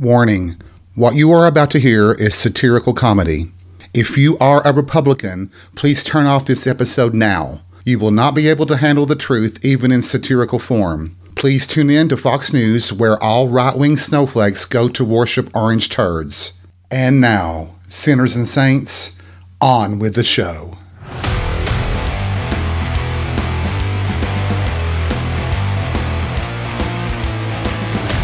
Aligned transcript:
Warning 0.00 0.56
What 0.96 1.14
you 1.14 1.30
are 1.30 1.46
about 1.46 1.70
to 1.70 1.78
hear 1.78 2.14
is 2.14 2.34
satirical 2.34 2.94
comedy. 2.94 3.52
If 3.94 4.18
you 4.18 4.36
are 4.38 4.66
a 4.66 4.72
Republican, 4.72 5.52
please 5.76 6.02
turn 6.02 6.26
off 6.26 6.46
this 6.46 6.66
episode 6.66 7.14
now. 7.14 7.62
You 7.84 8.00
will 8.00 8.10
not 8.10 8.34
be 8.34 8.48
able 8.48 8.66
to 8.66 8.78
handle 8.78 9.06
the 9.06 9.14
truth 9.14 9.64
even 9.64 9.92
in 9.92 10.02
satirical 10.02 10.58
form. 10.58 11.16
Please 11.36 11.64
tune 11.64 11.90
in 11.90 12.08
to 12.08 12.16
Fox 12.16 12.52
News, 12.52 12.92
where 12.92 13.22
all 13.22 13.48
right 13.48 13.76
wing 13.78 13.96
snowflakes 13.96 14.64
go 14.64 14.88
to 14.88 15.04
worship 15.04 15.48
orange 15.54 15.90
turds. 15.90 16.58
And 16.90 17.20
now, 17.20 17.76
sinners 17.88 18.34
and 18.34 18.48
saints, 18.48 19.16
on 19.60 20.00
with 20.00 20.16
the 20.16 20.24
show. 20.24 20.76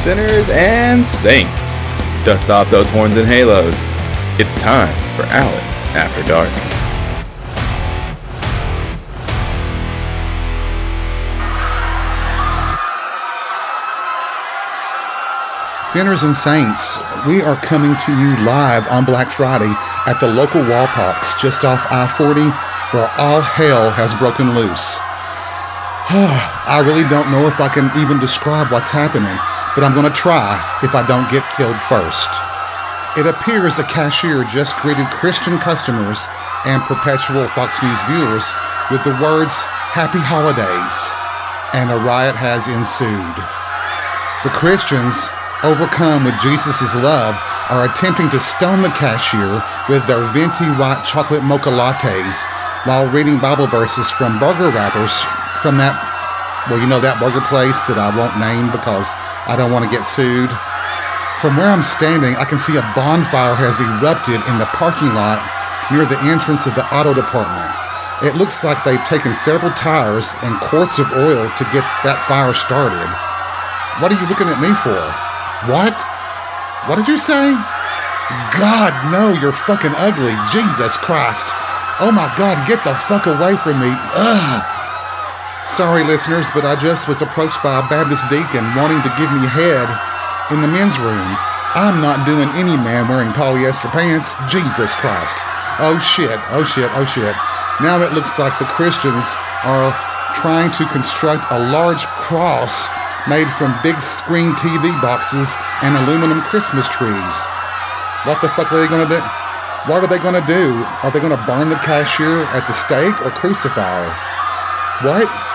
Sinners 0.01 0.49
and 0.49 1.05
saints, 1.05 1.83
dust 2.25 2.49
off 2.49 2.71
those 2.71 2.89
horns 2.89 3.19
and 3.19 3.29
halos. 3.29 3.85
It's 4.41 4.55
time 4.55 4.89
for 5.15 5.25
Allen 5.29 5.61
After 5.93 6.23
Dark. 6.23 6.49
Sinners 15.85 16.23
and 16.23 16.35
Saints, 16.35 16.97
we 17.27 17.43
are 17.43 17.57
coming 17.57 17.95
to 18.07 18.13
you 18.13 18.43
live 18.43 18.89
on 18.89 19.05
Black 19.05 19.29
Friday 19.29 19.75
at 20.07 20.17
the 20.19 20.29
local 20.29 20.63
Wallpox 20.63 21.39
just 21.43 21.67
off 21.67 21.85
I 21.91 22.07
40, 22.07 22.41
where 22.97 23.11
all 23.19 23.43
hell 23.43 23.91
has 23.91 24.15
broken 24.15 24.55
loose. 24.55 24.97
I 26.09 26.83
really 26.87 27.07
don't 27.11 27.31
know 27.31 27.47
if 27.47 27.61
I 27.61 27.69
can 27.69 27.91
even 28.03 28.19
describe 28.19 28.73
what's 28.73 28.91
happening, 28.91 29.37
but 29.75 29.85
I'm 29.85 29.95
going 29.95 30.09
to 30.09 30.17
try 30.17 30.59
if 30.83 30.95
I 30.95 31.07
don't 31.07 31.31
get 31.31 31.47
killed 31.55 31.79
first. 31.87 32.31
It 33.19 33.27
appears 33.27 33.75
the 33.77 33.87
cashier 33.91 34.45
just 34.45 34.79
greeted 34.79 35.07
Christian 35.11 35.59
customers 35.59 36.31
and 36.67 36.83
perpetual 36.87 37.49
Fox 37.55 37.83
News 37.83 37.99
viewers 38.07 38.55
with 38.91 39.03
the 39.03 39.19
words, 39.19 39.63
Happy 39.95 40.23
Holidays, 40.23 41.11
and 41.75 41.91
a 41.91 41.99
riot 42.03 42.39
has 42.39 42.71
ensued. 42.71 43.37
The 44.47 44.55
Christians, 44.55 45.31
overcome 45.63 46.23
with 46.23 46.39
Jesus' 46.39 46.95
love, 46.99 47.35
are 47.71 47.87
attempting 47.87 48.31
to 48.31 48.41
stone 48.43 48.83
the 48.83 48.95
cashier 48.95 49.63
with 49.87 50.07
their 50.07 50.27
venti 50.35 50.67
white 50.75 51.07
chocolate 51.07 51.47
mocha 51.47 51.71
lattes 51.71 52.47
while 52.87 53.07
reading 53.13 53.39
Bible 53.39 53.67
verses 53.67 54.11
from 54.11 54.39
burger 54.39 54.71
wrappers 54.75 55.23
from 55.63 55.77
that, 55.79 55.95
well, 56.71 56.81
you 56.81 56.89
know, 56.89 56.99
that 56.99 57.21
burger 57.21 57.45
place 57.47 57.85
that 57.87 58.01
I 58.01 58.09
won't 58.17 58.41
name 58.41 58.73
because 58.73 59.13
I 59.51 59.59
don't 59.59 59.75
want 59.75 59.83
to 59.83 59.91
get 59.91 60.07
sued. 60.07 60.47
From 61.43 61.59
where 61.59 61.67
I'm 61.67 61.83
standing, 61.83 62.39
I 62.39 62.47
can 62.47 62.55
see 62.55 62.79
a 62.79 62.87
bonfire 62.95 63.59
has 63.59 63.83
erupted 63.83 64.39
in 64.47 64.63
the 64.63 64.71
parking 64.79 65.11
lot 65.11 65.43
near 65.91 66.07
the 66.07 66.23
entrance 66.23 66.71
of 66.71 66.79
the 66.79 66.87
auto 66.95 67.11
department. 67.11 67.75
It 68.23 68.39
looks 68.39 68.63
like 68.63 68.79
they've 68.87 69.03
taken 69.11 69.35
several 69.35 69.75
tires 69.75 70.39
and 70.47 70.55
quarts 70.63 71.03
of 71.03 71.11
oil 71.19 71.51
to 71.51 71.65
get 71.75 71.83
that 72.07 72.23
fire 72.31 72.55
started. 72.55 73.11
What 73.99 74.15
are 74.15 74.21
you 74.23 74.29
looking 74.31 74.47
at 74.47 74.63
me 74.63 74.71
for? 74.87 75.03
What? 75.67 75.99
What 76.87 77.03
did 77.03 77.11
you 77.11 77.19
say? 77.19 77.51
God, 78.55 78.95
no, 79.11 79.35
you're 79.43 79.57
fucking 79.67 79.99
ugly. 79.99 80.37
Jesus 80.55 80.95
Christ. 80.95 81.51
Oh 81.99 82.15
my 82.15 82.31
God, 82.39 82.63
get 82.71 82.87
the 82.87 82.95
fuck 83.11 83.27
away 83.27 83.59
from 83.59 83.83
me. 83.83 83.91
Ugh. 84.15 84.63
Sorry, 85.65 86.03
listeners, 86.05 86.49
but 86.57 86.65
I 86.65 86.75
just 86.75 87.07
was 87.07 87.21
approached 87.21 87.63
by 87.63 87.79
a 87.79 87.89
Baptist 87.93 88.29
deacon 88.33 88.65
wanting 88.73 89.05
to 89.05 89.13
give 89.21 89.29
me 89.29 89.45
head 89.45 89.89
in 90.49 90.65
the 90.65 90.73
men's 90.73 90.97
room. 90.97 91.29
I'm 91.77 92.01
not 92.01 92.25
doing 92.25 92.49
any 92.57 92.75
man 92.81 93.07
wearing 93.07 93.31
polyester 93.37 93.93
pants. 93.93 94.35
Jesus 94.49 94.97
Christ. 94.97 95.37
Oh 95.79 96.01
shit, 96.01 96.41
oh 96.51 96.65
shit, 96.65 96.91
oh 96.97 97.05
shit. 97.05 97.37
Now 97.85 98.01
it 98.01 98.17
looks 98.17 98.41
like 98.41 98.59
the 98.59 98.69
Christians 98.73 99.37
are 99.63 99.93
trying 100.35 100.73
to 100.81 100.89
construct 100.91 101.45
a 101.53 101.61
large 101.71 102.09
cross 102.19 102.89
made 103.29 103.49
from 103.61 103.77
big 103.85 104.01
screen 104.01 104.57
TV 104.57 104.89
boxes 105.05 105.55
and 105.85 105.95
aluminum 105.95 106.41
Christmas 106.41 106.89
trees. 106.89 107.37
What 108.25 108.41
the 108.41 108.49
fuck 108.57 108.73
are 108.73 108.81
they 108.81 108.89
gonna 108.89 109.09
do? 109.09 109.21
What 109.89 110.03
are 110.03 110.11
they 110.11 110.19
gonna 110.19 110.45
do? 110.49 110.83
Are 111.05 111.13
they 111.13 111.21
gonna 111.21 111.41
burn 111.47 111.69
the 111.69 111.81
cashier 111.85 112.45
at 112.57 112.67
the 112.67 112.73
stake 112.73 113.15
or 113.25 113.31
crucify 113.31 113.85
her? 113.85 115.07
What? 115.07 115.50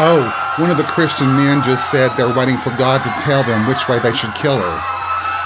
Oh, 0.00 0.24
one 0.56 0.70
of 0.70 0.76
the 0.76 0.88
Christian 0.88 1.28
men 1.36 1.62
just 1.62 1.90
said 1.90 2.16
they're 2.16 2.32
waiting 2.32 2.56
for 2.58 2.70
God 2.76 3.04
to 3.04 3.12
tell 3.20 3.44
them 3.44 3.68
which 3.68 3.88
way 3.88 3.98
they 3.98 4.12
should 4.12 4.34
kill 4.34 4.56
her. 4.56 4.76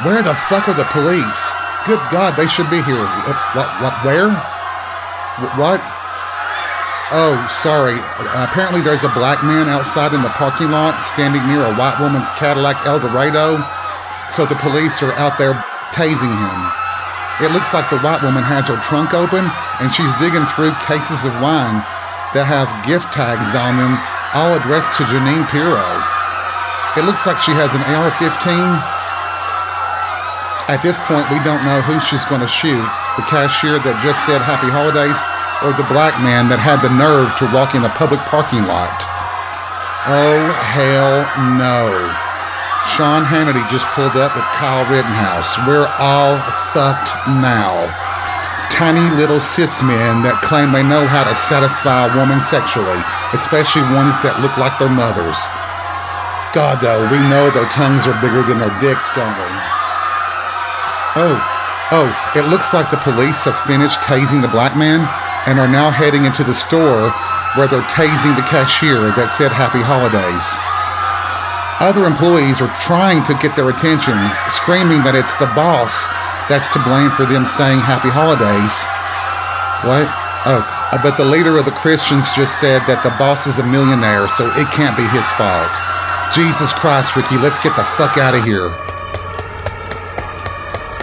Where 0.06 0.22
the 0.22 0.34
fuck 0.46 0.68
are 0.68 0.76
the 0.76 0.86
police? 0.92 1.50
Good 1.86 2.02
God, 2.10 2.36
they 2.36 2.46
should 2.46 2.70
be 2.70 2.82
here. 2.82 3.06
What? 3.26 3.38
What? 3.54 3.68
what 3.82 3.94
where? 4.04 4.30
What? 5.58 5.80
Oh, 7.14 7.38
sorry. 7.50 7.94
Uh, 8.18 8.46
apparently, 8.50 8.82
there's 8.82 9.04
a 9.06 9.14
black 9.14 9.44
man 9.46 9.68
outside 9.70 10.10
in 10.10 10.22
the 10.22 10.34
parking 10.34 10.74
lot 10.74 10.98
standing 10.98 11.46
near 11.46 11.62
a 11.62 11.74
white 11.78 12.02
woman's 12.02 12.32
Cadillac 12.34 12.82
Eldorado. 12.82 13.62
So 14.26 14.42
the 14.42 14.58
police 14.58 15.02
are 15.06 15.14
out 15.14 15.38
there 15.38 15.54
tasing 15.94 16.34
him. 16.34 16.60
It 17.38 17.54
looks 17.54 17.70
like 17.70 17.86
the 17.94 18.02
white 18.02 18.26
woman 18.26 18.42
has 18.42 18.66
her 18.66 18.80
trunk 18.82 19.14
open 19.14 19.46
and 19.78 19.92
she's 19.92 20.10
digging 20.18 20.48
through 20.50 20.74
cases 20.82 21.22
of 21.22 21.36
wine 21.38 21.78
that 22.34 22.48
have 22.48 22.66
gift 22.82 23.12
tags 23.14 23.54
on 23.54 23.78
them, 23.78 23.94
all 24.36 24.52
addressed 24.52 24.92
to 25.00 25.08
Jeanine 25.08 25.48
Pirro. 25.48 25.80
It 27.00 27.08
looks 27.08 27.24
like 27.24 27.40
she 27.40 27.56
has 27.56 27.72
an 27.72 27.80
AR 27.88 28.12
15. 28.20 28.28
At 30.68 30.84
this 30.84 31.00
point, 31.08 31.24
we 31.32 31.40
don't 31.40 31.64
know 31.64 31.80
who 31.80 31.96
she's 32.04 32.28
going 32.28 32.44
to 32.44 32.50
shoot 32.50 32.84
the 33.16 33.24
cashier 33.24 33.80
that 33.80 33.96
just 34.04 34.28
said 34.28 34.44
Happy 34.44 34.68
Holidays 34.68 35.24
or 35.64 35.72
the 35.72 35.88
black 35.88 36.12
man 36.20 36.52
that 36.52 36.60
had 36.60 36.84
the 36.84 36.92
nerve 36.92 37.32
to 37.40 37.48
walk 37.48 37.72
in 37.72 37.88
a 37.88 37.92
public 37.96 38.20
parking 38.28 38.68
lot. 38.68 39.08
Oh, 40.04 40.52
hell 40.68 41.24
no. 41.56 41.88
Sean 42.92 43.24
Hannity 43.24 43.64
just 43.72 43.88
pulled 43.96 44.20
up 44.20 44.36
with 44.36 44.44
Kyle 44.52 44.84
Rittenhouse. 44.92 45.56
We're 45.64 45.88
all 45.96 46.36
fucked 46.76 47.16
now. 47.40 47.88
Tiny 48.68 49.08
little 49.16 49.40
cis 49.40 49.80
men 49.80 50.20
that 50.22 50.44
claim 50.44 50.70
they 50.70 50.84
know 50.84 51.08
how 51.08 51.24
to 51.24 51.34
satisfy 51.34 52.06
a 52.06 52.14
woman 52.18 52.38
sexually, 52.38 53.00
especially 53.36 53.84
ones 53.92 54.16
that 54.24 54.40
look 54.40 54.56
like 54.56 54.80
their 54.80 54.88
mothers. 54.88 55.36
God, 56.56 56.80
though, 56.80 57.04
we 57.12 57.20
know 57.28 57.52
their 57.52 57.68
tongues 57.68 58.08
are 58.08 58.16
bigger 58.24 58.40
than 58.40 58.56
their 58.56 58.72
dicks, 58.80 59.12
don't 59.12 59.36
we? 59.36 59.50
Oh, 61.20 61.36
oh, 61.92 62.08
it 62.32 62.48
looks 62.48 62.72
like 62.72 62.88
the 62.88 63.04
police 63.04 63.44
have 63.44 63.60
finished 63.68 64.00
tasing 64.00 64.40
the 64.40 64.48
black 64.48 64.72
man 64.72 65.04
and 65.44 65.60
are 65.60 65.68
now 65.68 65.92
heading 65.92 66.24
into 66.24 66.44
the 66.44 66.56
store 66.56 67.12
where 67.60 67.68
they're 67.68 67.84
tasing 67.92 68.32
the 68.36 68.48
cashier 68.48 69.12
that 69.16 69.28
said 69.28 69.52
Happy 69.52 69.84
Holidays. 69.84 70.56
Other 71.80 72.08
employees 72.08 72.64
are 72.64 72.72
trying 72.80 73.20
to 73.28 73.36
get 73.36 73.52
their 73.52 73.68
attention, 73.68 74.16
screaming 74.48 75.04
that 75.04 75.12
it's 75.12 75.36
the 75.36 75.52
boss 75.52 76.08
that's 76.48 76.72
to 76.72 76.80
blame 76.80 77.12
for 77.12 77.28
them 77.28 77.44
saying 77.44 77.84
Happy 77.84 78.08
Holidays. 78.08 78.84
What? 79.84 80.08
Oh, 80.48 80.64
Uh, 80.92 81.02
but 81.02 81.16
the 81.16 81.24
leader 81.24 81.58
of 81.58 81.64
the 81.64 81.72
Christians 81.72 82.32
just 82.34 82.60
said 82.60 82.80
that 82.86 83.02
the 83.02 83.10
boss 83.18 83.46
is 83.46 83.58
a 83.58 83.66
millionaire, 83.66 84.28
so 84.28 84.46
it 84.54 84.70
can't 84.70 84.96
be 84.96 85.02
his 85.10 85.30
fault. 85.32 85.70
Jesus 86.32 86.72
Christ, 86.72 87.16
Ricky, 87.16 87.36
let's 87.38 87.58
get 87.58 87.74
the 87.74 87.84
fuck 87.98 88.18
out 88.18 88.34
of 88.34 88.44
here. 88.44 88.70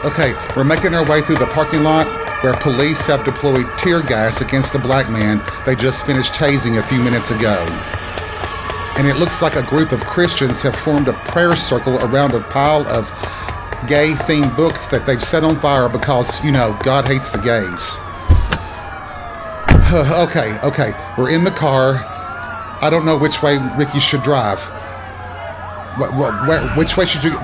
Okay, 0.06 0.36
we're 0.56 0.64
making 0.64 0.94
our 0.96 1.06
way 1.06 1.22
through 1.22 1.38
the 1.38 1.48
parking 1.48 1.84
lot 1.84 2.08
where 2.44 2.54
police 2.54 3.06
have 3.08 3.24
deployed 3.24 3.66
tear 3.78 4.02
gas 4.02 4.42
against 4.42 4.74
the 4.74 4.80
black 4.80 5.10
man 5.10 5.42
they 5.66 5.76
just 5.76 6.06
finished 6.06 6.34
tasing 6.34 6.78
a 6.78 6.84
few 6.84 7.02
minutes 7.02 7.32
ago. 7.32 7.56
And 8.98 9.08
it 9.08 9.16
looks 9.16 9.42
like 9.42 9.56
a 9.56 9.64
group 9.64 9.92
of 9.92 10.06
Christians 10.06 10.62
have 10.62 10.76
formed 10.76 11.08
a 11.08 11.14
prayer 11.14 11.56
circle 11.56 11.98
around 12.04 12.34
a 12.34 12.42
pile 12.42 12.86
of 12.88 13.10
gay 13.88 14.12
themed 14.12 14.56
books 14.56 14.88
that 14.88 15.06
they've 15.06 15.24
set 15.24 15.44
on 15.44 15.58
fire 15.58 15.90
because, 15.90 16.44
you 16.44 16.52
know, 16.52 16.78
God 16.84 17.06
hates 17.06 17.32
the 17.32 17.40
gays. 17.40 17.98
okay, 20.28 20.60
okay, 20.64 20.92
we're 21.20 21.30
in 21.30 21.44
the 21.44 21.52
car. 21.52 22.02
I 22.82 22.90
don't 22.90 23.06
know 23.06 23.16
which 23.16 23.44
way 23.44 23.60
Ricky 23.78 24.00
should 24.00 24.24
drive. 24.24 24.60
Where, 26.00 26.68
which 26.70 26.98
way 26.98 27.06
should 27.06 27.24
you, 27.24 27.38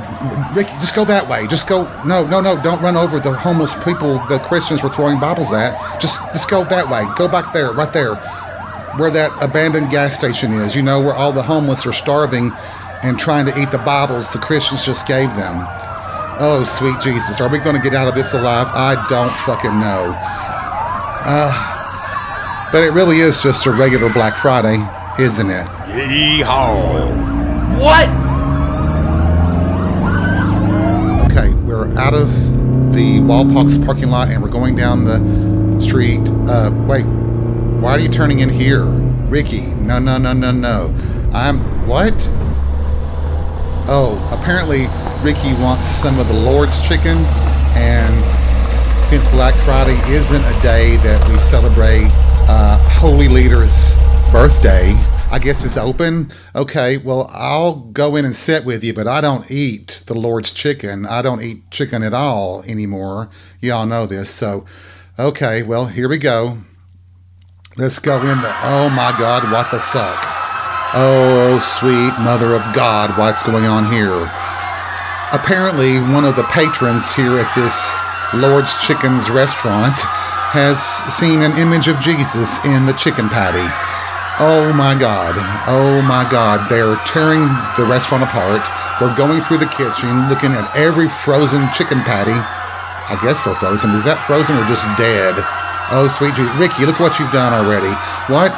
Ricky? 0.56 0.72
Just 0.80 0.96
go 0.96 1.06
that 1.06 1.28
way. 1.30 1.46
Just 1.46 1.70
go. 1.70 1.84
No, 2.04 2.26
no, 2.26 2.42
no! 2.42 2.60
Don't 2.60 2.82
run 2.82 2.98
over 2.98 3.20
the 3.20 3.32
homeless 3.32 3.76
people 3.84 4.18
the 4.26 4.40
Christians 4.40 4.82
were 4.82 4.90
throwing 4.90 5.20
Bibles 5.20 5.54
at. 5.54 6.02
Just, 6.02 6.24
just 6.34 6.50
go 6.50 6.64
that 6.64 6.90
way. 6.90 7.06
Go 7.16 7.28
back 7.28 7.54
there, 7.54 7.72
right 7.72 7.94
there, 7.94 8.16
where 8.96 9.12
that 9.12 9.32
abandoned 9.44 9.92
gas 9.92 10.18
station 10.18 10.52
is. 10.54 10.76
You 10.76 10.82
know 10.82 11.00
where 11.00 11.14
all 11.14 11.32
the 11.32 11.44
homeless 11.44 11.86
are 11.86 11.94
starving 11.94 12.50
and 13.04 13.20
trying 13.20 13.46
to 13.46 13.62
eat 13.62 13.70
the 13.70 13.78
Bibles 13.78 14.32
the 14.32 14.40
Christians 14.40 14.84
just 14.84 15.08
gave 15.08 15.30
them. 15.36 15.68
Oh, 16.42 16.64
sweet 16.66 17.00
Jesus, 17.00 17.40
are 17.42 17.50
we 17.50 17.60
going 17.60 17.76
to 17.76 17.82
get 17.82 17.94
out 17.94 18.08
of 18.08 18.16
this 18.16 18.34
alive? 18.34 18.70
I 18.74 19.06
don't 19.08 19.38
fucking 19.38 19.80
know. 19.80 20.16
Uh, 21.22 21.69
but 22.72 22.84
it 22.84 22.92
really 22.92 23.20
is 23.20 23.42
just 23.42 23.66
a 23.66 23.72
regular 23.72 24.12
Black 24.12 24.36
Friday, 24.36 24.78
isn't 25.20 25.50
it? 25.50 25.66
Yeehaw! 25.90 27.10
What? 27.80 28.10
Okay, 31.32 31.54
we're 31.66 31.92
out 31.98 32.14
of 32.14 32.30
the 32.94 33.22
Wallpox 33.22 33.78
parking 33.78 34.10
lot 34.10 34.30
and 34.30 34.42
we're 34.42 34.50
going 34.50 34.76
down 34.76 35.04
the 35.04 35.80
street. 35.80 36.22
Uh, 36.48 36.72
wait, 36.88 37.06
why 37.82 37.92
are 37.92 38.00
you 38.00 38.10
turning 38.10 38.40
in 38.40 38.50
here? 38.50 38.86
Ricky, 38.86 39.62
no, 39.62 39.98
no, 40.00 40.18
no, 40.18 40.34
no, 40.34 40.52
no. 40.52 40.94
I'm. 41.34 41.60
What? 41.88 42.14
Oh, 43.92 44.20
apparently 44.40 44.86
Ricky 45.24 45.54
wants 45.62 45.88
some 45.88 46.20
of 46.20 46.28
the 46.28 46.34
Lord's 46.34 46.88
chicken, 46.88 47.18
and 47.76 49.02
since 49.02 49.26
Black 49.28 49.56
Friday 49.66 49.98
isn't 50.12 50.44
a 50.44 50.62
day 50.62 50.98
that 50.98 51.28
we 51.32 51.40
celebrate 51.40 52.12
uh, 52.52 52.78
holy 53.00 53.28
leader's 53.28 53.96
birthday, 54.32 54.92
I 55.32 55.38
guess 55.40 55.64
it's 55.64 55.78
open. 55.78 56.32
Okay, 56.56 56.98
well, 56.98 57.30
I'll 57.32 57.76
go 57.76 58.16
in 58.16 58.26
and 58.26 58.36
sit 58.36 58.66
with 58.66 58.84
you, 58.84 58.92
but 58.92 59.08
I 59.08 59.22
don't 59.22 59.50
eat 59.52 60.02
the 60.08 60.16
Lord's 60.16 60.52
chicken. 60.52 61.06
I 61.06 61.22
don't 61.22 61.44
eat 61.44 61.70
chicken 61.70 62.02
at 62.02 62.16
all 62.16 62.64
anymore. 62.64 63.30
Y'all 63.60 63.86
know 63.86 64.08
this. 64.08 64.32
So, 64.32 64.66
okay, 65.20 65.62
well, 65.62 65.86
here 65.86 66.10
we 66.10 66.18
go. 66.18 66.58
Let's 67.78 68.00
go 68.00 68.20
in 68.20 68.42
the. 68.42 68.56
Oh 68.64 68.90
my 68.90 69.16
God, 69.20 69.44
what 69.52 69.70
the 69.70 69.80
fuck? 69.80 70.26
Oh, 70.96 71.60
sweet 71.62 72.20
mother 72.20 72.56
of 72.56 72.64
God, 72.74 73.16
what's 73.16 73.44
going 73.44 73.66
on 73.66 73.92
here? 73.92 74.24
Apparently, 75.32 76.02
one 76.02 76.26
of 76.26 76.36
the 76.36 76.46
patrons 76.46 77.14
here 77.14 77.38
at 77.38 77.54
this 77.54 77.96
Lord's 78.34 78.74
Chickens 78.84 79.30
restaurant 79.30 80.02
has 80.50 80.82
seen 81.14 81.46
an 81.46 81.54
image 81.62 81.86
of 81.86 82.02
Jesus 82.02 82.58
in 82.66 82.90
the 82.90 82.98
chicken 82.98 83.30
patty. 83.30 83.62
Oh 84.42 84.72
my 84.72 84.98
God. 84.98 85.36
Oh 85.68 86.02
my 86.08 86.24
God. 86.26 86.66
They're 86.72 86.98
tearing 87.06 87.46
the 87.78 87.86
restaurant 87.86 88.24
apart. 88.24 88.66
They're 88.98 89.14
going 89.14 89.46
through 89.46 89.62
the 89.62 89.70
kitchen, 89.70 90.32
looking 90.32 90.56
at 90.58 90.72
every 90.74 91.12
frozen 91.12 91.68
chicken 91.76 92.02
patty. 92.02 92.34
I 92.34 93.20
guess 93.22 93.44
they're 93.46 93.54
frozen. 93.54 93.92
Is 93.92 94.08
that 94.08 94.24
frozen 94.26 94.58
or 94.58 94.66
just 94.66 94.88
dead? 94.98 95.38
Oh, 95.92 96.10
sweet 96.10 96.34
Jesus. 96.34 96.50
Ricky, 96.58 96.88
look 96.88 97.04
what 97.04 97.20
you've 97.20 97.36
done 97.36 97.52
already. 97.52 97.92
What? 98.32 98.56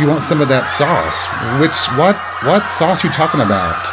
You 0.00 0.06
want 0.06 0.22
some 0.22 0.40
of 0.40 0.48
that 0.48 0.70
sauce? 0.70 1.26
Which, 1.58 1.76
what? 1.98 2.16
What 2.46 2.70
sauce 2.70 3.02
you 3.02 3.10
talking 3.10 3.42
about? 3.42 3.84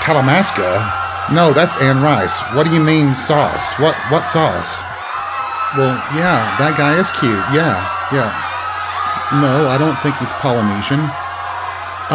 Talamasca? 0.00 1.34
No, 1.34 1.52
that's 1.52 1.76
Anne 1.82 2.00
Rice. 2.00 2.38
What 2.54 2.64
do 2.64 2.72
you 2.72 2.80
mean 2.80 3.18
sauce? 3.18 3.74
What, 3.82 3.96
what 4.14 4.24
sauce? 4.24 4.82
Well, 5.74 5.94
yeah, 6.14 6.54
that 6.62 6.78
guy 6.78 6.94
is 6.98 7.10
cute. 7.10 7.44
Yeah, 7.50 7.74
yeah. 8.14 8.30
No, 9.42 9.66
I 9.66 9.74
don't 9.74 9.98
think 9.98 10.14
he's 10.22 10.30
Polynesian. 10.38 11.02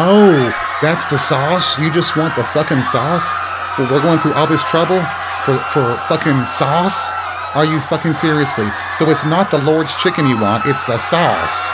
Oh, 0.00 0.48
that's 0.80 1.04
the 1.12 1.18
sauce? 1.18 1.76
You 1.76 1.92
just 1.92 2.16
want 2.16 2.32
the 2.36 2.44
fucking 2.56 2.80
sauce? 2.80 3.28
Well, 3.76 3.90
we're 3.92 4.00
going 4.00 4.18
through 4.18 4.32
all 4.32 4.46
this 4.46 4.64
trouble 4.70 5.02
for, 5.44 5.58
for 5.72 5.96
fucking 6.08 6.44
sauce? 6.44 7.12
Are 7.52 7.64
you 7.64 7.80
fucking 7.80 8.12
seriously? 8.12 8.68
So 8.96 9.10
it's 9.10 9.26
not 9.26 9.50
the 9.50 9.60
Lord's 9.60 9.96
chicken 9.96 10.28
you 10.28 10.38
want, 10.38 10.64
it's 10.66 10.84
the 10.86 10.96
sauce. 10.96 11.68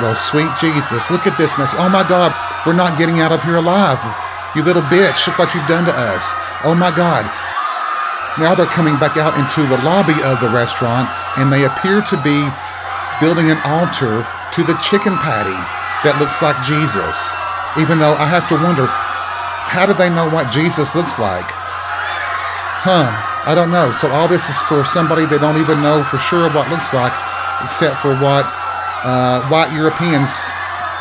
Well, 0.00 0.16
sweet 0.16 0.50
Jesus, 0.58 1.10
look 1.10 1.26
at 1.26 1.36
this 1.36 1.58
mess. 1.58 1.70
Oh 1.76 1.90
my 1.92 2.06
God, 2.08 2.32
we're 2.64 2.78
not 2.78 2.96
getting 2.96 3.20
out 3.20 3.30
of 3.30 3.42
here 3.44 3.56
alive. 3.56 4.00
You 4.56 4.64
little 4.64 4.82
bitch, 4.88 5.26
look 5.26 5.38
what 5.38 5.54
you've 5.54 5.68
done 5.68 5.84
to 5.84 5.94
us. 5.94 6.32
Oh 6.64 6.74
my 6.74 6.90
God. 6.90 7.28
Now 8.38 8.54
they're 8.54 8.70
coming 8.70 8.96
back 8.96 9.18
out 9.18 9.36
into 9.36 9.62
the 9.68 9.82
lobby 9.84 10.16
of 10.24 10.40
the 10.40 10.48
restaurant 10.48 11.10
and 11.36 11.52
they 11.52 11.64
appear 11.64 12.02
to 12.02 12.16
be 12.22 12.38
building 13.20 13.50
an 13.50 13.60
altar 13.64 14.26
to 14.56 14.60
the 14.64 14.74
chicken 14.82 15.14
patty 15.20 15.54
that 16.02 16.16
looks 16.18 16.40
like 16.42 16.56
Jesus. 16.64 17.34
Even 17.78 18.00
though 18.00 18.16
I 18.18 18.26
have 18.26 18.48
to 18.50 18.58
wonder, 18.58 18.88
how 19.70 19.86
do 19.86 19.94
they 19.94 20.10
know 20.10 20.26
what 20.26 20.50
Jesus 20.50 20.96
looks 20.96 21.20
like? 21.20 21.46
Huh, 22.82 23.12
I 23.46 23.54
don't 23.54 23.70
know. 23.70 23.92
So 23.92 24.08
all 24.10 24.26
this 24.26 24.48
is 24.48 24.58
for 24.64 24.82
somebody 24.82 25.28
they 25.28 25.38
don't 25.38 25.60
even 25.60 25.84
know 25.84 26.02
for 26.02 26.18
sure 26.18 26.50
what 26.50 26.66
looks 26.72 26.90
like, 26.96 27.12
except 27.62 28.00
for 28.00 28.16
what 28.18 28.48
uh, 29.04 29.46
white 29.52 29.70
Europeans 29.70 30.48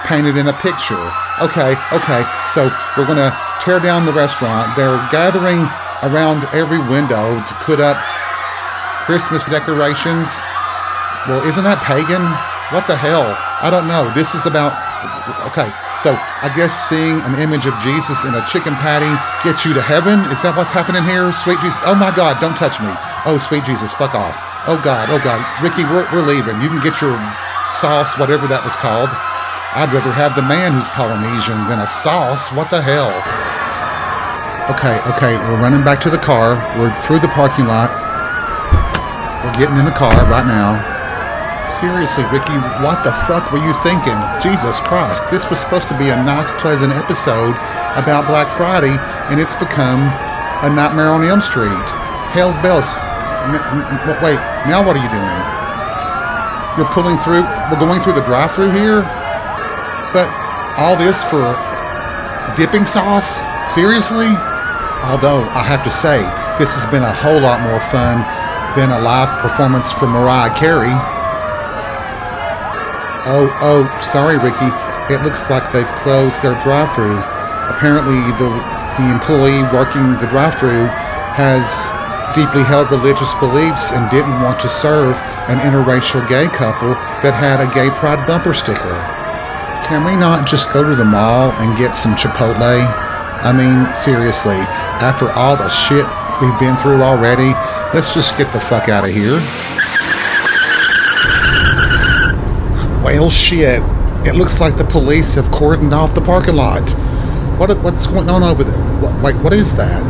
painted 0.05 0.37
in 0.37 0.51
a 0.51 0.55
picture. 0.61 1.01
Okay, 1.41 1.73
okay. 1.95 2.21
So 2.45 2.69
we're 2.99 3.07
gonna 3.07 3.31
tear 3.63 3.79
down 3.79 4.05
the 4.05 4.13
restaurant. 4.13 4.75
They're 4.75 4.99
gathering 5.09 5.65
around 6.03 6.43
every 6.53 6.79
window 6.79 7.39
to 7.41 7.53
put 7.63 7.79
up 7.79 7.97
Christmas 9.09 9.41
decorations. 9.41 10.37
Well, 11.25 11.41
isn't 11.41 11.65
that 11.65 11.81
pagan? 11.81 12.21
What 12.69 12.85
the 12.85 12.93
hell? 12.93 13.25
I 13.57 13.73
don't 13.73 13.89
know. 13.89 14.05
This 14.13 14.37
is 14.37 14.45
about. 14.45 14.69
Okay, 15.49 15.65
so 15.97 16.13
I 16.13 16.53
guess 16.53 16.69
seeing 16.85 17.17
an 17.25 17.41
image 17.41 17.65
of 17.65 17.73
Jesus 17.81 18.21
in 18.29 18.37
a 18.37 18.45
chicken 18.45 18.77
patty 18.77 19.09
gets 19.41 19.65
you 19.65 19.73
to 19.73 19.81
heaven? 19.81 20.21
Is 20.29 20.45
that 20.45 20.53
what's 20.53 20.69
happening 20.69 21.01
here? 21.01 21.33
Sweet 21.33 21.57
Jesus. 21.57 21.81
Oh 21.89 21.97
my 21.97 22.13
God, 22.13 22.37
don't 22.37 22.53
touch 22.53 22.77
me. 22.77 22.93
Oh, 23.25 23.41
sweet 23.41 23.65
Jesus, 23.65 23.89
fuck 23.97 24.13
off. 24.13 24.37
Oh 24.69 24.77
God, 24.77 25.09
oh 25.09 25.17
God. 25.17 25.41
Ricky, 25.57 25.89
we're, 25.89 26.05
we're 26.13 26.21
leaving. 26.21 26.61
You 26.61 26.69
can 26.69 26.77
get 26.77 27.01
your 27.01 27.17
sauce, 27.81 28.13
whatever 28.13 28.45
that 28.45 28.61
was 28.61 28.77
called. 28.77 29.09
I'd 29.73 29.89
rather 29.89 30.13
have 30.13 30.37
the 30.37 30.45
man 30.45 30.77
who's 30.77 30.85
Polynesian 30.93 31.57
than 31.65 31.81
a 31.81 31.89
sauce. 31.89 32.53
What 32.53 32.69
the 32.69 32.77
hell? 32.77 33.09
Okay, 34.69 35.01
okay, 35.17 35.33
we're 35.49 35.57
running 35.57 35.81
back 35.81 35.97
to 36.05 36.13
the 36.13 36.21
car. 36.21 36.61
We're 36.77 36.93
through 37.01 37.25
the 37.25 37.33
parking 37.33 37.65
lot. 37.65 38.08
We're 39.39 39.55
getting 39.55 39.79
in 39.79 39.87
the 39.87 39.95
car 39.95 40.11
right 40.27 40.43
now. 40.43 40.75
Seriously, 41.63 42.27
Ricky, 42.27 42.59
what 42.83 43.07
the 43.07 43.15
fuck 43.23 43.51
were 43.55 43.63
you 43.63 43.71
thinking? 43.79 44.19
Jesus 44.43 44.83
Christ, 44.83 45.31
this 45.31 45.47
was 45.49 45.63
supposed 45.63 45.87
to 45.87 45.97
be 45.97 46.11
a 46.11 46.19
nice, 46.27 46.51
pleasant 46.59 46.91
episode 46.91 47.55
about 47.95 48.27
Black 48.27 48.51
Friday, 48.51 48.99
and 49.31 49.39
it's 49.39 49.55
become 49.55 50.11
a 50.65 50.69
Nightmare 50.75 51.07
on 51.07 51.23
Elm 51.23 51.39
Street. 51.39 51.87
Hell's 52.35 52.57
bells. 52.59 52.99
N- 53.47 53.55
n- 53.55 54.19
wait, 54.19 54.41
now 54.67 54.83
what 54.83 54.99
are 54.99 55.03
you 55.03 55.07
doing? 55.07 55.39
You're 56.75 56.91
pulling 56.91 57.15
through, 57.23 57.47
we're 57.71 57.79
going 57.79 58.03
through 58.03 58.19
the 58.19 58.25
drive 58.27 58.51
through 58.51 58.75
here? 58.75 59.07
But 60.11 60.27
all 60.75 60.99
this 60.99 61.23
for 61.23 61.55
dipping 62.59 62.83
sauce? 62.83 63.39
Seriously? 63.71 64.35
Although, 65.07 65.47
I 65.55 65.63
have 65.63 65.83
to 65.87 65.89
say, 65.89 66.19
this 66.59 66.75
has 66.75 66.83
been 66.91 67.03
a 67.03 67.13
whole 67.13 67.39
lot 67.39 67.63
more 67.63 67.79
fun 67.87 68.19
than 68.79 68.95
a 68.95 69.01
live 69.03 69.27
performance 69.43 69.91
from 69.91 70.15
Mariah 70.15 70.55
Carey. 70.55 70.95
Oh, 73.27 73.51
oh, 73.59 73.83
sorry, 73.99 74.39
Ricky. 74.39 74.71
It 75.11 75.19
looks 75.19 75.51
like 75.51 75.67
they've 75.75 75.99
closed 75.99 76.39
their 76.39 76.55
drive 76.63 76.87
through. 76.95 77.19
Apparently, 77.67 78.23
the, 78.39 78.47
the 78.95 79.11
employee 79.11 79.67
working 79.75 80.15
the 80.23 80.31
drive 80.31 80.55
through 80.55 80.87
has 81.35 81.91
deeply 82.31 82.63
held 82.63 82.87
religious 82.87 83.35
beliefs 83.43 83.91
and 83.91 84.07
didn't 84.07 84.39
want 84.39 84.63
to 84.63 84.69
serve 84.71 85.19
an 85.51 85.59
interracial 85.59 86.23
gay 86.31 86.47
couple 86.47 86.95
that 87.19 87.35
had 87.35 87.59
a 87.59 87.67
gay 87.75 87.91
pride 87.99 88.23
bumper 88.23 88.53
sticker. 88.53 88.95
Can 89.83 90.07
we 90.07 90.15
not 90.15 90.47
just 90.47 90.71
go 90.71 90.87
to 90.87 90.95
the 90.95 91.03
mall 91.03 91.51
and 91.59 91.77
get 91.77 91.99
some 91.99 92.15
Chipotle? 92.15 92.87
I 93.43 93.51
mean, 93.51 93.93
seriously, 93.93 94.63
after 95.03 95.27
all 95.31 95.57
the 95.57 95.67
shit 95.67 96.07
we've 96.41 96.59
been 96.59 96.75
through 96.77 97.01
already, 97.01 97.53
let's 97.93 98.13
just 98.13 98.37
get 98.37 98.51
the 98.53 98.59
fuck 98.59 98.89
out 98.89 99.03
of 99.03 99.11
here. 99.11 99.39
Well, 103.03 103.29
shit. 103.29 103.81
It 104.27 104.35
looks 104.35 104.59
like 104.59 104.77
the 104.77 104.83
police 104.83 105.35
have 105.35 105.45
cordoned 105.45 105.93
off 105.93 106.13
the 106.13 106.21
parking 106.21 106.55
lot. 106.55 106.89
What, 107.57 107.75
what's 107.81 108.05
going 108.05 108.29
on 108.29 108.43
over 108.43 108.63
there? 108.63 109.01
What, 109.01 109.21
wait, 109.23 109.35
what 109.37 109.53
is 109.53 109.75
that? 109.77 110.03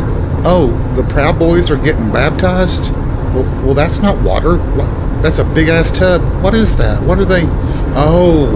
Oh, 0.45 0.67
the 0.95 1.03
Proud 1.03 1.39
Boys 1.39 1.69
are 1.71 1.77
getting 1.77 2.11
baptized? 2.11 2.91
Well, 3.33 3.45
well 3.63 3.73
that's 3.73 3.99
not 3.99 4.21
water. 4.23 4.57
That's 5.21 5.39
a 5.39 5.43
big 5.43 5.69
ass 5.69 5.91
tub. 5.91 6.21
What 6.43 6.53
is 6.53 6.75
that? 6.77 7.03
What 7.03 7.19
are 7.19 7.25
they? 7.25 7.43
Oh, 7.95 8.55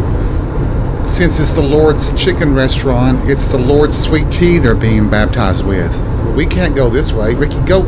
since 1.07 1.39
it's 1.39 1.53
the 1.53 1.61
Lord's 1.61 2.13
Chicken 2.21 2.55
Restaurant, 2.55 3.29
it's 3.29 3.47
the 3.47 3.57
Lord's 3.57 3.97
sweet 3.97 4.31
tea 4.31 4.57
they're 4.57 4.75
being 4.75 5.09
baptized 5.09 5.65
with. 5.65 5.93
We 6.35 6.45
can't 6.45 6.75
go 6.75 6.89
this 6.89 7.11
way. 7.13 7.35
Ricky, 7.35 7.59
go 7.65 7.83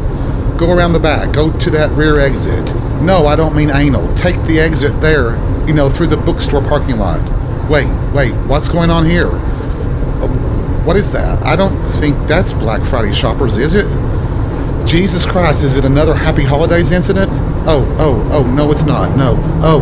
go 0.57 0.71
around 0.71 0.93
the 0.93 0.99
back. 0.99 1.33
Go 1.33 1.51
to 1.59 1.69
that 1.71 1.91
rear 1.91 2.19
exit. 2.19 2.73
No, 3.01 3.25
I 3.27 3.35
don't 3.35 3.55
mean 3.55 3.69
anal. 3.71 4.13
Take 4.15 4.41
the 4.43 4.59
exit 4.59 4.99
there, 5.01 5.35
you 5.67 5.73
know, 5.73 5.89
through 5.89 6.07
the 6.07 6.17
bookstore 6.17 6.61
parking 6.61 6.97
lot. 6.97 7.21
Wait, 7.69 7.87
wait, 8.13 8.33
what's 8.47 8.69
going 8.69 8.89
on 8.89 9.05
here? 9.05 9.27
Uh, 9.27 10.27
What 10.85 10.95
is 10.95 11.11
that? 11.11 11.41
I 11.43 11.55
don't 11.55 11.83
think 11.99 12.15
that's 12.27 12.51
Black 12.53 12.83
Friday 12.85 13.11
shoppers, 13.11 13.57
is 13.57 13.75
it? 13.75 13.85
Jesus 14.87 15.25
Christ, 15.25 15.63
is 15.63 15.77
it 15.77 15.83
another 15.85 16.13
Happy 16.13 16.43
Holidays 16.43 16.91
incident? 16.91 17.29
Oh, 17.67 17.83
oh, 17.99 18.27
oh, 18.31 18.43
no, 18.55 18.71
it's 18.71 18.83
not. 18.85 19.17
No. 19.17 19.35
Oh, 19.63 19.81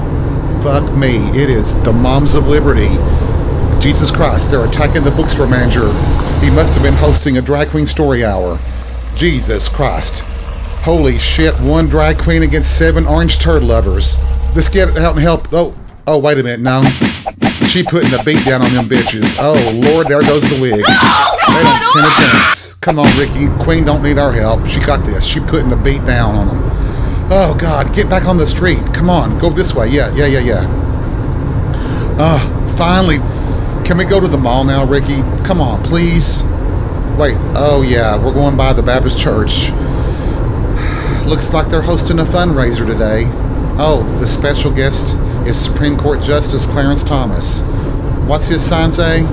fuck 0.63 0.97
me. 0.97 1.17
It 1.39 1.49
is 1.49 1.75
the 1.83 1.91
Moms 1.91 2.33
of 2.35 2.47
Liberty. 2.47 2.87
Jesus 3.83 4.09
Christ, 4.09 4.49
they're 4.49 4.63
attacking 4.63 5.03
the 5.03 5.11
bookstore 5.11 5.45
manager. 5.45 5.91
He 6.39 6.49
must 6.49 6.73
have 6.73 6.83
been 6.83 6.93
hosting 6.93 7.37
a 7.37 7.41
drag 7.41 7.67
queen 7.67 7.85
story 7.85 8.23
hour. 8.23 8.57
Jesus 9.17 9.67
Christ. 9.67 10.19
Holy 10.85 11.19
shit, 11.19 11.53
one 11.59 11.87
drag 11.87 12.17
queen 12.17 12.43
against 12.43 12.77
seven 12.77 13.05
orange 13.05 13.39
turd 13.39 13.61
lovers. 13.61 14.15
Let's 14.55 14.69
get 14.69 14.95
out 14.95 15.15
and 15.15 15.21
help. 15.21 15.51
Oh, 15.51 15.75
oh, 16.07 16.17
wait 16.17 16.37
a 16.37 16.43
minute. 16.43 16.61
No. 16.61 16.81
She 17.65 17.83
putting 17.83 18.13
a 18.13 18.23
beat 18.23 18.45
down 18.45 18.61
on 18.61 18.73
them 18.73 18.87
bitches. 18.87 19.35
Oh, 19.37 19.71
Lord, 19.73 20.07
there 20.07 20.21
goes 20.21 20.43
the 20.49 20.61
wig. 20.61 20.75
They 20.75 21.63
don't 21.63 21.83
stand 21.83 22.05
a 22.05 22.37
chance. 22.37 22.73
Come 22.75 22.99
on, 22.99 23.17
Ricky. 23.17 23.49
Queen 23.61 23.83
don't 23.83 24.01
need 24.01 24.17
our 24.17 24.31
help. 24.31 24.65
She 24.65 24.79
got 24.79 25.05
this. 25.05 25.25
She 25.25 25.41
putting 25.41 25.67
the 25.67 25.75
beat 25.75 26.05
down 26.05 26.35
on 26.35 26.47
them. 26.47 26.61
Oh 27.29 27.53
God, 27.59 27.93
get 27.93 28.09
back 28.09 28.27
on 28.27 28.37
the 28.37 28.47
street. 28.47 28.79
Come 28.93 29.09
on, 29.09 29.37
go 29.39 29.49
this 29.49 29.75
way. 29.75 29.89
Yeah, 29.89 30.15
yeah, 30.15 30.27
yeah, 30.27 30.39
yeah. 30.39 32.15
Uh, 32.17 32.75
finally. 32.77 33.19
Can 33.85 33.97
we 33.97 34.05
go 34.05 34.19
to 34.21 34.27
the 34.29 34.37
mall 34.37 34.63
now, 34.63 34.85
Ricky? 34.85 35.21
Come 35.43 35.59
on, 35.59 35.83
please. 35.83 36.41
Wait. 37.17 37.37
Oh 37.53 37.83
yeah, 37.85 38.15
we're 38.23 38.33
going 38.33 38.55
by 38.55 38.71
the 38.71 38.81
Baptist 38.81 39.19
church. 39.19 39.69
Looks 41.27 41.53
like 41.53 41.69
they're 41.69 41.81
hosting 41.81 42.19
a 42.19 42.23
fundraiser 42.23 42.87
today. 42.87 43.23
Oh, 43.77 44.03
the 44.19 44.27
special 44.27 44.71
guest 44.71 45.17
is 45.45 45.59
Supreme 45.59 45.97
Court 45.97 46.21
Justice 46.21 46.65
Clarence 46.65 47.03
Thomas. 47.03 47.61
What's 48.25 48.47
his 48.47 48.63
sign 48.63 48.89
say? 48.91 49.23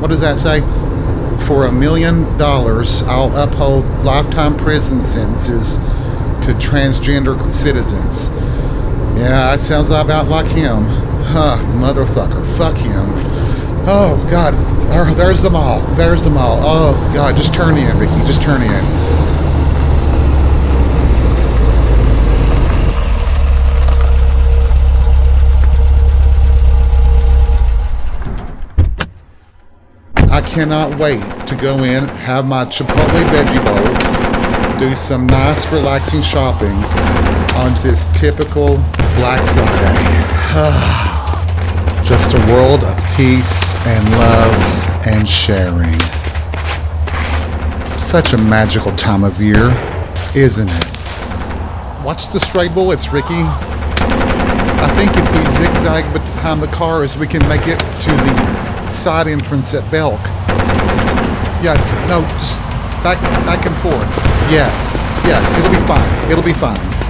What 0.00 0.08
does 0.08 0.20
that 0.20 0.36
say? 0.36 0.60
For 1.46 1.66
a 1.66 1.72
million 1.72 2.24
dollars, 2.36 3.04
I'll 3.04 3.34
uphold 3.36 4.02
lifetime 4.02 4.56
prison 4.56 5.00
sentences 5.00 5.76
to 5.76 6.54
transgender 6.54 7.54
citizens. 7.54 8.30
Yeah, 9.16 9.52
that 9.52 9.60
sounds 9.60 9.90
about 9.90 10.28
like 10.28 10.48
him. 10.48 10.82
Huh, 11.24 11.56
motherfucker. 11.76 12.44
Fuck 12.56 12.76
him. 12.78 13.21
Oh, 13.84 14.16
God. 14.30 14.54
There- 14.90 15.14
There's 15.14 15.42
the 15.42 15.50
mall. 15.50 15.80
There's 15.96 16.24
the 16.24 16.30
mall. 16.30 16.58
Oh, 16.62 17.10
God. 17.14 17.36
Just 17.36 17.54
turn 17.54 17.76
in, 17.76 17.98
Ricky. 17.98 18.12
Just 18.26 18.42
turn 18.42 18.62
in. 18.62 18.84
I 30.30 30.40
cannot 30.40 30.98
wait 30.98 31.20
to 31.46 31.56
go 31.56 31.82
in, 31.84 32.08
have 32.08 32.46
my 32.48 32.64
Chipotle 32.64 33.24
veggie 33.30 33.62
bowl, 33.64 34.78
do 34.78 34.94
some 34.94 35.26
nice 35.26 35.70
relaxing 35.70 36.22
shopping 36.22 36.74
on 37.56 37.74
this 37.82 38.06
typical 38.18 38.76
Black 39.16 39.42
Friday. 39.52 40.22
Just 42.02 42.34
a 42.34 42.38
world 42.52 42.82
of 42.84 43.01
peace 43.16 43.74
and 43.86 44.10
love 44.12 45.06
and 45.06 45.28
sharing. 45.28 45.98
Such 47.98 48.32
a 48.32 48.38
magical 48.38 48.94
time 48.96 49.22
of 49.22 49.40
year, 49.40 49.70
isn't 50.34 50.68
it? 50.68 50.86
Watch 52.04 52.28
the 52.28 52.40
stray 52.40 52.68
bullets, 52.68 53.12
Ricky. 53.12 53.42
I 54.82 54.92
think 54.96 55.10
if 55.16 55.26
we 55.34 55.48
zigzag 55.50 56.10
behind 56.12 56.62
the 56.62 56.68
cars, 56.68 57.16
we 57.16 57.26
can 57.26 57.46
make 57.48 57.66
it 57.66 57.78
to 57.78 58.10
the 58.10 58.90
side 58.90 59.26
entrance 59.26 59.74
at 59.74 59.88
Belk. 59.90 60.20
Yeah, 61.62 61.76
no, 62.08 62.22
just 62.40 62.58
back 63.02 63.20
back 63.46 63.66
and 63.66 63.76
forth. 63.76 64.08
Yeah, 64.50 64.68
yeah, 65.26 65.38
it'll 65.58 65.70
be 65.70 65.86
fine. 65.86 66.30
It'll 66.30 66.44
be 66.44 66.52
fine. 66.52 67.01